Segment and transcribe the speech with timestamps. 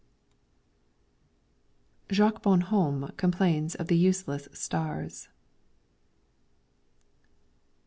[2.09, 2.15] C.
[2.15, 5.29] Jacques Bonhomme complains of the useless stars.